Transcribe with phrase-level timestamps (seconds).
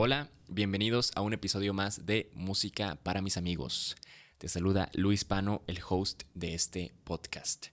[0.00, 3.96] Hola, bienvenidos a un episodio más de Música para mis amigos.
[4.38, 7.66] Te saluda Luis Pano, el host de este podcast.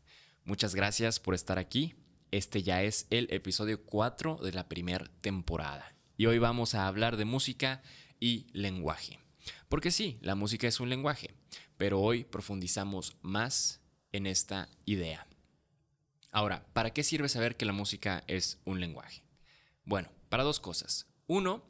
[0.44, 1.94] Muchas gracias por estar aquí.
[2.32, 5.96] Este ya es el episodio 4 de la primera temporada.
[6.18, 7.84] Y hoy vamos a hablar de música
[8.20, 9.20] y lenguaje.
[9.70, 11.36] Porque sí, la música es un lenguaje,
[11.78, 13.82] pero hoy profundizamos más
[14.16, 15.28] en esta idea.
[16.32, 19.24] Ahora, ¿para qué sirve saber que la música es un lenguaje?
[19.86, 21.08] Bueno, para dos cosas.
[21.28, 21.64] Uno,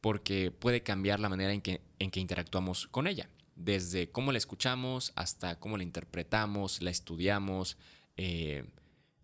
[0.00, 5.58] porque puede cambiar la manera en que, interactuamos con ella, desde cómo la escuchamos hasta
[5.58, 7.76] cómo la interpretamos, la estudiamos
[8.16, 8.64] eh,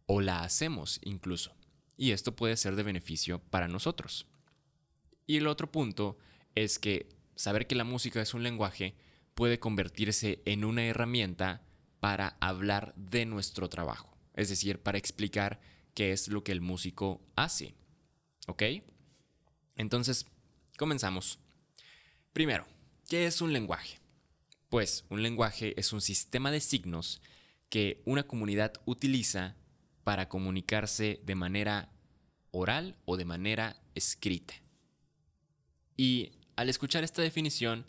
[0.06, 1.55] o la hacemos incluso.
[1.97, 4.27] Y esto puede ser de beneficio para nosotros.
[5.27, 6.16] Y el otro punto
[6.55, 8.95] es que saber que la música es un lenguaje
[9.34, 11.62] puede convertirse en una herramienta
[12.00, 15.60] para hablar de nuestro trabajo, es decir, para explicar
[15.94, 17.74] qué es lo que el músico hace.
[18.46, 18.62] ¿Ok?
[19.77, 20.27] Entonces,
[20.77, 21.38] comenzamos.
[22.32, 22.66] Primero,
[23.08, 23.98] ¿qué es un lenguaje?
[24.68, 27.20] Pues un lenguaje es un sistema de signos
[27.68, 29.56] que una comunidad utiliza
[30.05, 31.92] para comunicarse de manera
[32.50, 34.55] oral o de manera escrita.
[35.96, 37.86] Y al escuchar esta definición,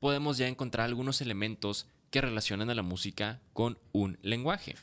[0.00, 4.74] podemos ya encontrar algunos elementos que relacionan a la música con un lenguaje.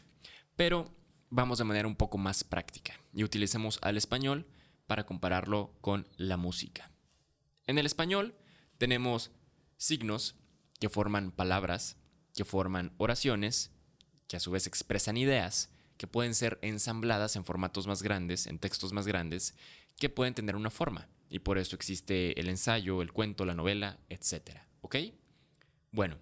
[0.56, 0.94] Pero
[1.32, 4.46] vamos de manera un poco más práctica y utilicemos al español
[4.86, 6.92] para compararlo con la música.
[7.66, 8.36] En el español
[8.78, 9.32] tenemos
[9.78, 10.36] signos
[10.80, 11.98] que forman palabras,
[12.36, 13.72] que forman oraciones,
[14.28, 18.60] que a su vez expresan ideas, que pueden ser ensambladas en formatos más grandes, en
[18.60, 19.56] textos más grandes,
[19.98, 23.98] que pueden tener una forma y por eso existe el ensayo, el cuento, la novela,
[24.10, 24.60] etc.
[24.82, 24.98] ¿Ok?
[25.92, 26.20] Bueno,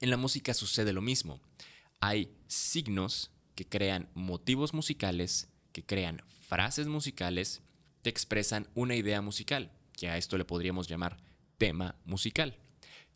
[0.00, 1.40] en la música sucede lo mismo.
[2.00, 7.62] Hay signos que crean motivos musicales, que crean frases musicales,
[8.02, 11.18] que expresan una idea musical, que a esto le podríamos llamar
[11.58, 12.58] tema musical.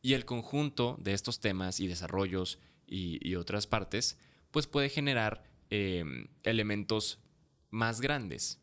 [0.02, 4.18] Y el conjunto de estos temas y desarrollos y, otras partes,
[4.50, 7.18] pues puede generar em, elementos
[7.70, 8.60] más grandes,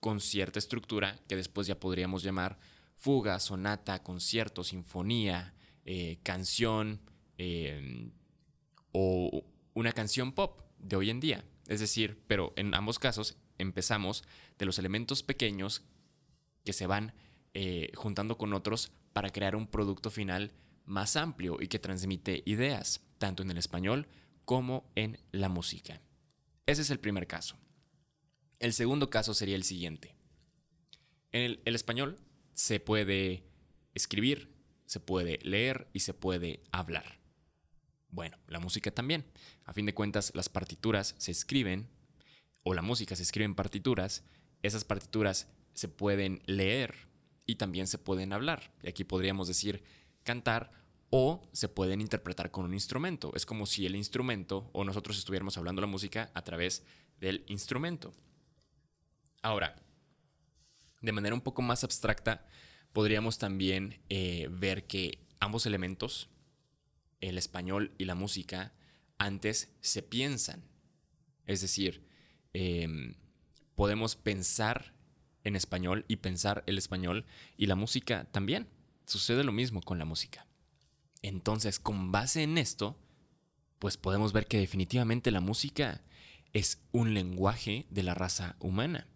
[0.00, 2.58] con cierta estructura que después ya podríamos llamar
[2.96, 5.54] fuga, sonata, concierto, sinfonía,
[5.84, 7.00] eh, canción
[7.38, 8.12] em,
[8.92, 11.44] o una canción pop de hoy en día.
[11.66, 14.24] Es decir, pero en ambos casos empezamos
[14.58, 15.82] de los elementos pequeños
[16.64, 17.14] que se van
[17.54, 20.52] eh, juntando con otros para crear un producto final
[20.84, 24.08] más amplio y que transmite ideas, tanto en el español
[24.44, 26.02] como en la música.
[26.66, 27.56] Ese es el primer caso.
[28.58, 30.16] El segundo caso sería el siguiente.
[31.32, 32.18] En el, español
[32.52, 33.44] se puede
[33.94, 34.54] escribir,
[34.86, 37.20] se puede leer y se puede hablar.
[38.14, 39.24] Bueno, la música también.
[39.64, 41.88] A fin de cuentas, las partituras se escriben,
[42.62, 44.22] o la música se escribe en partituras.
[44.62, 46.94] Esas partituras se pueden leer
[47.44, 48.72] y también se pueden hablar.
[48.84, 49.82] Y aquí podríamos decir
[50.22, 50.70] cantar
[51.10, 53.32] o se pueden interpretar con un instrumento.
[53.34, 56.84] Es como si el instrumento o nosotros estuviéramos hablando la música a través
[57.18, 58.14] del instrumento.
[59.42, 59.74] Ahora,
[61.02, 62.46] de manera un poco más abstracta,
[62.92, 66.30] podríamos también eh, ver que ambos elementos,
[67.28, 68.72] el español y la música,
[69.18, 70.64] antes se piensan.
[71.46, 72.06] Es decir,
[72.52, 73.14] em,
[73.74, 74.94] podemos pensar
[75.44, 77.26] en español y pensar el español
[77.56, 78.68] y la música también.
[79.06, 80.46] Sucede lo mismo con la música.
[81.22, 82.98] Entonces, con base en esto,
[83.78, 86.02] pues podemos ver que definitivamente la música
[86.52, 89.08] es un lenguaje de la raza humana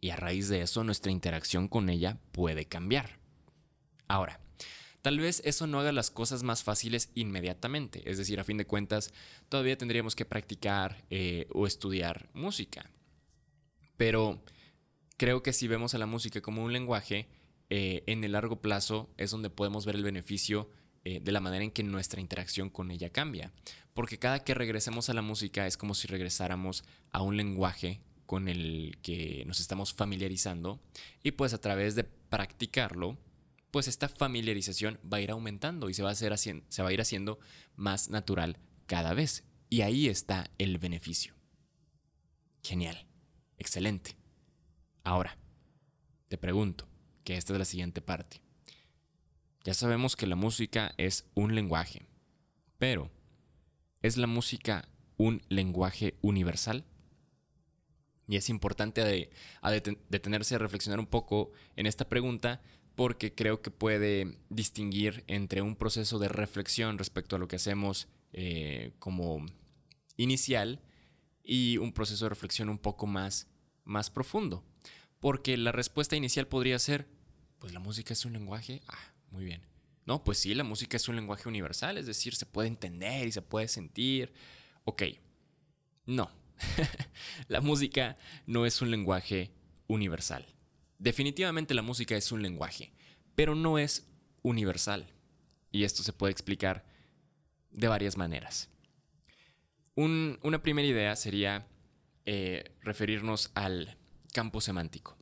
[0.00, 3.18] y a raíz de eso nuestra interacción con ella puede cambiar.
[4.08, 4.40] Ahora,
[5.06, 8.66] tal vez eso no haga las cosas más fáciles inmediatamente, es decir, a fin de
[8.66, 9.12] cuentas,
[9.48, 12.90] todavía tendríamos que practicar eh, o estudiar música.
[13.96, 14.42] Pero
[15.16, 17.28] creo que si vemos a la música como un lenguaje,
[17.70, 20.70] eh, en el largo plazo es donde podemos ver el beneficio
[21.04, 23.52] eh, de la manera en que nuestra interacción con ella cambia.
[23.94, 26.82] Porque cada que regresemos a la música es como si regresáramos
[27.12, 30.80] a un lenguaje con el que nos estamos familiarizando
[31.22, 33.16] y pues a través de practicarlo,
[33.76, 36.92] pues esta familiarización va a ir aumentando y se va a, hacer se va a
[36.94, 37.38] ir haciendo
[37.74, 39.44] más natural cada vez.
[39.68, 41.34] Y ahí está el beneficio.
[42.62, 43.06] Genial,
[43.58, 44.16] excelente.
[45.04, 45.36] Ahora,
[46.28, 46.88] te pregunto,
[47.22, 48.40] que esta es la siguiente parte.
[49.62, 52.06] Ya sabemos que la música es un lenguaje,
[52.78, 53.10] pero
[54.00, 54.88] ¿es la música
[55.18, 56.86] un lenguaje universal?
[58.26, 59.30] Y es importante
[60.08, 62.62] detenerse a reflexionar un poco en esta pregunta
[62.96, 68.08] porque creo que puede distinguir entre un proceso de reflexión respecto a lo que hacemos
[68.32, 69.44] eh, como
[70.16, 70.80] inicial
[71.44, 73.48] y un proceso de reflexión un poco más,
[73.84, 74.64] más profundo.
[75.20, 77.06] Porque la respuesta inicial podría ser,
[77.58, 79.62] pues la música es un lenguaje, ah, muy bien.
[80.06, 83.32] No, pues sí, la música es un lenguaje universal, es decir, se puede entender y
[83.32, 84.32] se puede sentir.
[84.84, 85.02] Ok,
[86.06, 86.30] no,
[87.48, 88.16] la música
[88.46, 89.50] no es un lenguaje
[89.86, 90.55] universal.
[90.98, 92.92] Definitivamente la música es un lenguaje,
[93.34, 94.08] pero no es
[94.42, 95.06] universal.
[95.72, 96.84] Y esto se puede explicar
[97.70, 98.70] de varias maneras.
[99.94, 101.66] una primera idea sería
[102.24, 103.96] eh, referirnos al
[104.32, 105.16] campo semántico.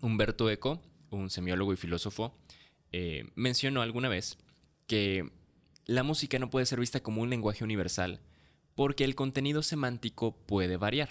[0.00, 2.38] Humberto Eco, un semiólogo y filósofo,
[2.92, 4.38] eh, mencionó alguna vez
[4.86, 5.30] que
[5.86, 8.20] la música no puede ser vista como un lenguaje universal
[8.74, 11.10] porque el contenido semántico puede variar.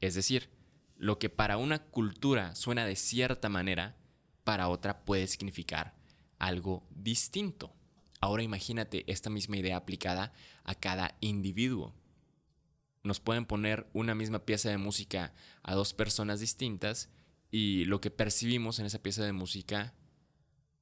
[0.00, 0.48] Es decir,
[0.98, 3.96] lo que para una cultura suena de cierta manera,
[4.44, 5.94] para otra puede significar
[6.38, 7.72] algo distinto.
[8.20, 10.32] Ahora imagínate esta misma idea aplicada
[10.64, 11.94] a cada individuo.
[13.04, 17.08] Nos pueden poner una misma pieza de música a dos personas distintas
[17.50, 19.94] y lo que percibimos en esa pieza de música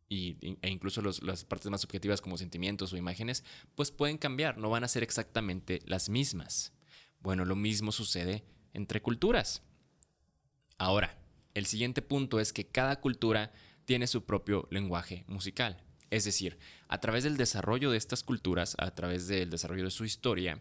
[0.09, 4.71] y, e incluso las partes más subjetivas como sentimientos o imágenes, pues pueden cambiar, no
[4.71, 6.73] van a ser exactamente las mismas.
[7.21, 9.63] Bueno, lo mismo sucede entre culturas.
[10.79, 11.17] Ahora,
[11.55, 13.53] el siguiente punto es que cada cultura
[13.87, 15.83] tiene su propio lenguaje musical.
[16.11, 16.59] Es decir,
[16.89, 20.61] a través del desarrollo de estas culturas, a través del desarrollo de su historia,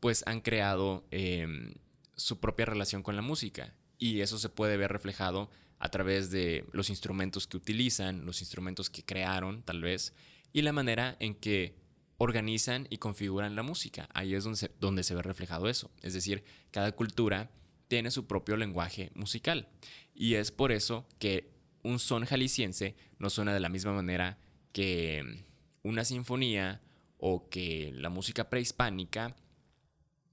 [0.00, 1.74] pues han creado em,
[2.14, 3.74] su propia relación con la música.
[3.98, 8.88] Y eso se puede ver reflejado a través de los instrumentos que utilizan, los instrumentos
[8.88, 10.14] que crearon tal vez,
[10.52, 11.76] y la manera en que
[12.18, 14.08] organizan y configuran la música.
[14.14, 15.90] Ahí es donde se, donde se ve reflejado eso.
[16.02, 17.50] Es decir, cada cultura
[17.88, 19.68] tiene su propio lenguaje musical.
[20.14, 21.50] Y es por eso que
[21.82, 24.38] un son jalisciense no suena de la misma manera
[24.72, 25.44] que
[25.82, 26.82] una sinfonía
[27.18, 29.36] o que la música prehispánica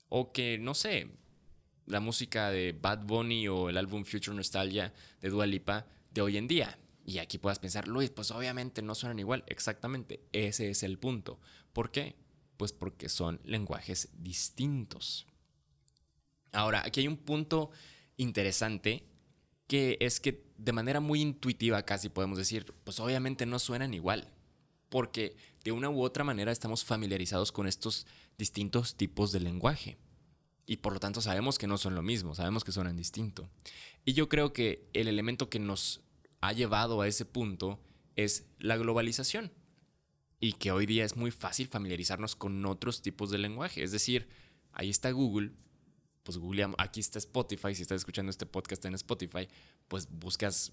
[0.09, 1.09] o que, no sé,
[1.85, 6.38] la música de Bad Bunny o el álbum Future Nostalgia de Dua Lipa de hoy
[6.38, 6.79] en día.
[7.06, 9.44] Y aquí puedas pensar, Luis, pues obviamente no suenan igual.
[9.47, 11.39] Exactamente, ese es el punto.
[11.73, 12.15] ¿Por qué?
[12.57, 15.27] Pues porque son lenguajes distintos.
[16.53, 17.71] Ahora, aquí hay un punto
[18.15, 19.03] interesante
[19.67, 24.29] que es que de manera muy intuitiva casi podemos decir, pues obviamente no suenan igual.
[24.89, 28.05] Porque de una u otra manera estamos familiarizados con estos
[28.38, 29.97] distintos tipos de lenguaje
[30.65, 33.49] y por lo tanto sabemos que no son lo mismo, sabemos que suenan distinto.
[34.06, 36.01] Y yo creo que el elemento que nos
[36.41, 37.79] ha llevado a ese punto
[38.15, 39.51] es la globalización
[40.39, 43.83] y que hoy día es muy fácil familiarizarnos con otros tipos de lenguaje.
[43.83, 44.27] Es decir,
[44.71, 45.51] ahí está Google,
[46.23, 49.47] pues Google, aquí está Spotify, si estás escuchando este podcast en Spotify,
[49.87, 50.71] pues buscas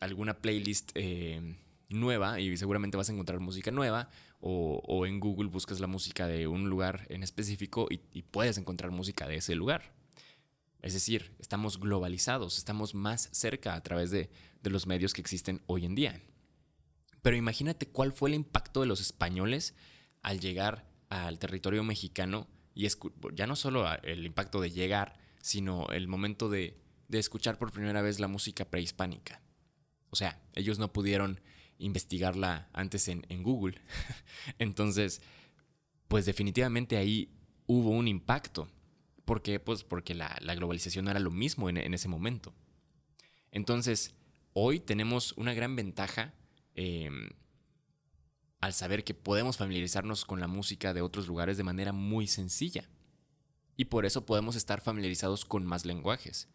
[0.00, 1.56] alguna playlist eh,
[1.90, 4.08] nueva y seguramente vas a encontrar música nueva
[4.40, 9.28] o, en Google buscas la música de un lugar en específico y, puedes encontrar música
[9.28, 9.94] de ese lugar.
[10.80, 14.30] Es decir, estamos globalizados, estamos más cerca a través de,
[14.64, 16.20] los medios que existen hoy en día.
[17.20, 19.74] Pero imagínate cuál fue el impacto de los españoles
[20.22, 22.88] al llegar al territorio mexicano y
[23.34, 26.78] ya no solo el impacto de llegar, sino el momento de,
[27.08, 29.42] de escuchar por primera vez la música prehispánica.
[30.10, 31.40] O sea, ellos no pudieron
[31.78, 33.80] investigarla antes en, Google.
[34.58, 35.20] Entonces,
[36.08, 37.30] pues definitivamente ahí
[37.66, 38.68] hubo un impacto.
[39.24, 39.60] ¿Por qué?
[39.60, 42.54] Pues porque la, globalización no era lo mismo en, ese momento.
[43.50, 44.14] Entonces,
[44.52, 46.34] hoy tenemos una gran ventaja
[46.74, 47.30] em,
[48.62, 52.88] al saber que podemos familiarizarnos con la música de otros lugares de manera muy sencilla.
[53.76, 56.48] Y por eso podemos estar familiarizados con más lenguajes.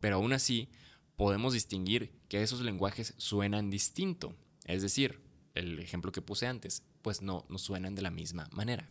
[0.00, 0.70] Pero aún así,
[1.16, 4.34] podemos distinguir que esos lenguajes suenan distinto.
[4.64, 5.22] Es decir,
[5.54, 8.88] el ejemplo que puse antes, pues no, no suenan de la misma manera.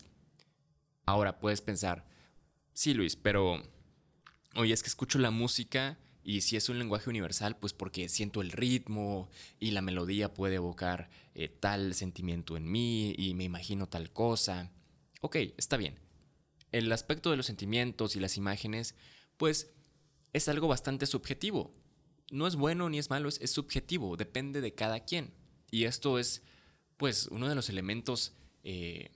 [1.08, 2.08] Ahora puedes pensar,
[2.72, 3.64] sí Luis, pero
[4.54, 5.98] oye, es que escucho la música
[6.30, 10.58] y si es un lenguaje universal, pues porque siento el ritmo y la melodía puede
[10.58, 14.70] evocar eh, tal sentimiento en mí y me imagino tal cosa.
[15.22, 15.98] Ok, está bien.
[16.72, 18.94] El aspecto de los sentimientos y las imágenes,
[19.38, 19.72] pues
[20.32, 21.74] es algo bastante subjetivo.
[22.30, 25.34] No es bueno ni es malo, es subjetivo, depende de cada quien.
[25.72, 26.44] Y esto es,
[26.98, 28.34] pues, uno de los elementos
[28.64, 29.10] eh,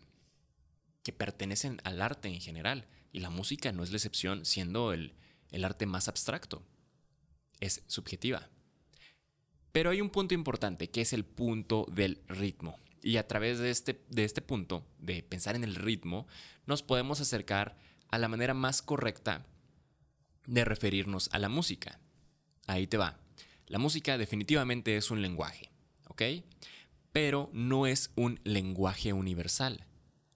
[1.04, 2.88] que pertenecen al arte en general.
[3.12, 5.14] Y la música no es la excepción, siendo el,
[5.52, 6.64] el arte más abstracto.
[7.64, 8.50] Es subjetiva.
[9.72, 12.78] Pero hay un punto importante, que es el punto del ritmo.
[13.02, 16.28] Y a través de este, de este punto, de pensar en el ritmo,
[16.66, 17.78] nos podemos acercar
[18.10, 19.46] a la manera más correcta
[20.46, 22.00] de referirnos a la música.
[22.68, 23.20] Ahí te va.
[23.68, 25.74] La música definitivamente es un lenguaje.
[26.08, 26.22] ¿ok?
[27.12, 29.86] Pero no es un lenguaje universal.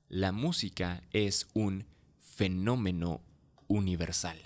[0.09, 1.85] La música es un
[2.19, 3.21] fenómeno
[3.67, 4.37] universal.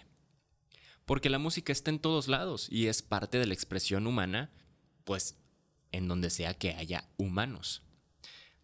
[1.12, 4.50] Porque la música está en todos lados y es parte de la expresión humana,
[5.04, 5.36] pues
[5.92, 7.84] en donde sea que haya humanos.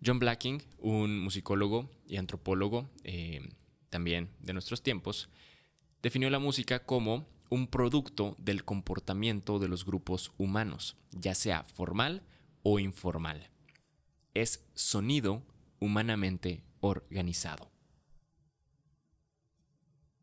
[0.01, 3.41] John Blacking, un musicólogo y antropólogo eh,
[3.89, 5.27] también de nuestros tiempos,
[6.01, 12.23] definió la música como un producto del comportamiento de los grupos humanos, ya sea formal
[12.63, 13.49] o informal.
[14.33, 15.43] Es sonido
[15.81, 17.69] humanamente organizado.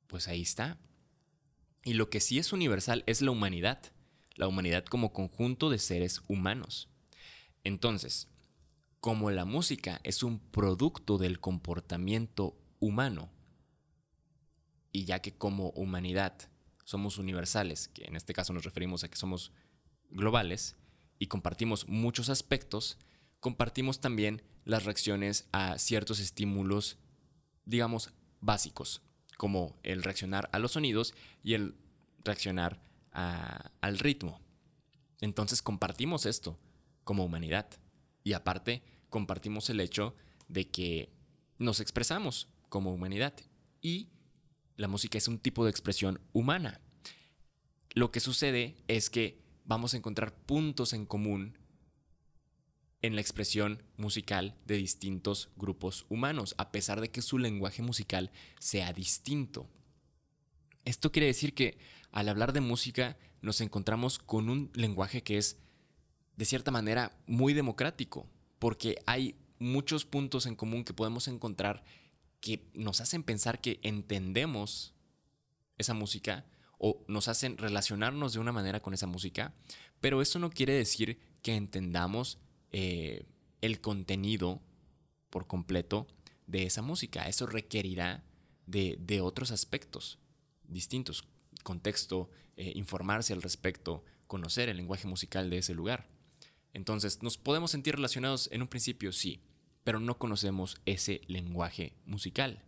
[0.07, 0.79] Pues ahí está.
[1.85, 3.79] Y lo que sí es universal es la humanidad,
[4.37, 6.89] la humanidad como conjunto de seres humanos.
[7.63, 8.29] Entonces,
[9.01, 13.31] como la música es un producto del comportamiento humano,
[14.93, 16.49] y ya que como humanidad
[16.85, 19.53] somos universales, que en este caso nos referimos a que somos
[20.09, 20.77] globales,
[21.19, 22.99] y compartimos muchos aspectos,
[23.41, 26.99] compartimos también las reacciones a ciertos estímulos,
[27.67, 29.03] digamos, básicos,
[29.37, 31.75] como el reaccionar a los sonidos y el
[32.25, 34.41] reaccionar al ritmo.
[35.21, 36.59] Entonces compartimos esto
[37.05, 37.69] como humanidad.
[38.25, 40.17] Y aparte, compartimos el hecho
[40.49, 41.13] de que
[41.59, 43.35] nos expresamos como humanidad.
[43.81, 44.09] Y
[44.77, 46.81] la música es un tipo de expresión humana.
[47.91, 51.59] Lo que sucede es que vamos a encontrar puntos en común
[53.05, 58.31] en la expresión musical de distintos grupos humanos, a pesar de que su lenguaje musical
[58.59, 59.69] sea distinto.
[60.87, 61.77] Esto quiere decir que
[62.13, 65.59] al hablar de música nos encontramos con un lenguaje que es
[66.37, 68.27] de cierta manera muy democrático,
[68.59, 71.85] porque hay muchos puntos en común que podemos encontrar
[72.41, 74.95] que nos hacen pensar que entendemos
[75.77, 76.47] esa música
[76.79, 79.53] o nos hacen relacionarnos de una manera con esa música,
[80.01, 82.39] pero eso no quiere decir que entendamos
[82.77, 83.25] eh,
[83.61, 84.61] el contenido
[85.31, 86.09] por completo
[86.49, 87.29] de esa música.
[87.29, 88.25] Eso requerirá
[88.67, 90.19] de, otros aspectos
[90.67, 91.23] distintos,
[91.63, 96.09] contexto, eh, informarse al respecto, conocer el lenguaje musical de ese lugar.
[96.73, 99.13] Entonces, ¿nos podemos sentir relacionados en un principio?
[99.13, 99.41] Sí,
[99.85, 102.65] pero no conocemos ese lenguaje musical.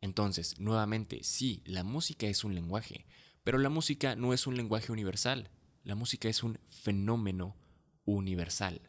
[0.00, 3.04] Entonces, nuevamente, sí, la música es un lenguaje,
[3.44, 5.50] pero la música no es un lenguaje universal.
[5.84, 7.56] La música es un fenómeno
[8.06, 8.80] universal.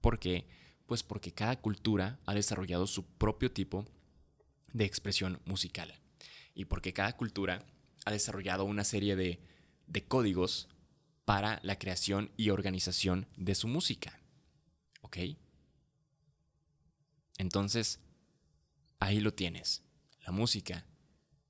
[0.00, 0.46] ¿Por qué?
[0.86, 3.86] Pues porque cada cultura ha desarrollado su propio tipo
[4.72, 5.92] de expresión musical.
[6.54, 7.64] Y porque cada cultura
[8.04, 9.40] ha desarrollado una serie de,
[9.86, 10.68] de códigos
[11.24, 14.20] para la creación y organización de su música.
[15.02, 15.18] ¿Ok?
[17.38, 18.00] Entonces,
[19.00, 19.82] ahí lo tienes.
[20.24, 20.86] La música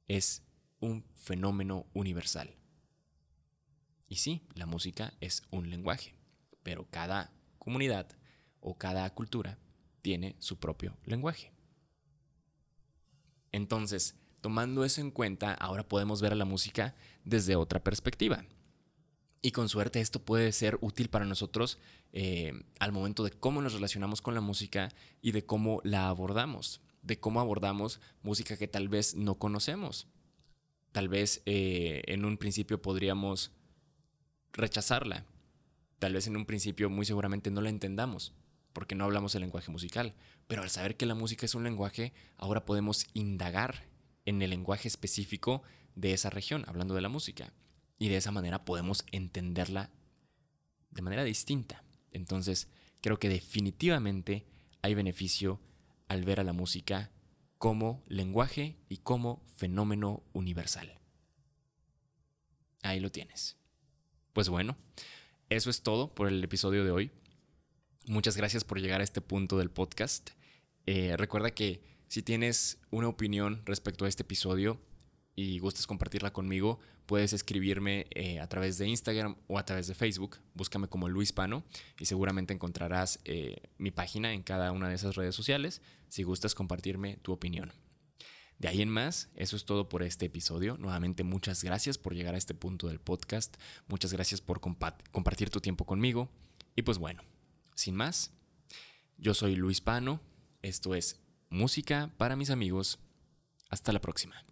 [0.08, 0.42] es
[0.80, 2.56] un fenómeno universal.
[4.08, 6.14] Y sí, la música es un lenguaje,
[6.62, 8.08] pero cada comunidad
[8.66, 9.58] o cada cultura
[10.02, 11.52] tiene su propio lenguaje.
[13.52, 18.44] Entonces, tomando eso en cuenta, ahora podemos ver a la música desde otra perspectiva.
[19.40, 21.78] Y con suerte esto puede ser útil para nosotros
[22.12, 24.92] eh, al momento de cómo nos relacionamos con la música
[25.22, 30.08] y de cómo la abordamos, de cómo abordamos música que tal vez no conocemos.
[30.90, 33.52] Tal vez eh, en un principio podríamos
[34.52, 35.24] rechazarla.
[36.00, 38.34] Tal vez en un principio muy seguramente no la entendamos
[38.76, 40.12] porque no hablamos el lenguaje musical.
[40.46, 43.88] Pero al saber que la música es un lenguaje, ahora podemos indagar
[44.26, 45.62] en el lenguaje específico
[45.94, 47.54] de esa región, hablando de la música.
[47.98, 49.88] Y de esa manera podemos entenderla
[50.90, 51.84] de manera distinta.
[52.10, 52.68] Entonces,
[53.00, 54.44] creo que definitivamente
[54.82, 55.58] hay beneficio
[56.06, 57.10] al ver a la música
[57.56, 61.00] como lenguaje y como fenómeno universal.
[62.82, 63.56] Ahí lo tienes.
[64.34, 64.76] Pues bueno,
[65.48, 67.10] eso es todo por el episodio de hoy.
[68.08, 70.30] Muchas gracias por llegar a este punto del podcast.
[70.86, 74.80] Eh, recuerda que si tienes una opinión respecto a este episodio,
[75.36, 79.94] y gustas compartirla conmigo, puedes escribirme eh, a través de Instagram o a través de
[79.94, 80.38] Facebook.
[80.54, 81.62] Búscame como Luis Pano
[82.00, 86.54] y seguramente encontrarás eh, mi página en cada una de esas redes sociales si gustas
[86.54, 87.72] compartirme tu opinión.
[88.58, 90.78] De ahí en más, eso es todo por este episodio.
[90.78, 93.54] Nuevamente muchas gracias por llegar a este punto del podcast.
[93.86, 96.30] Muchas gracias por compartir tu tiempo conmigo.
[96.74, 97.22] Y pues bueno,
[97.76, 98.32] sin más,
[99.18, 100.20] yo soy Luis Pano.
[100.62, 102.98] Esto es Música para mis amigos.
[103.70, 104.44] Hasta la próxima.